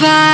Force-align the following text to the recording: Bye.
Bye. 0.00 0.29